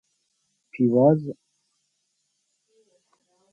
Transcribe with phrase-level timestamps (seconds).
[0.73, 1.35] پیواز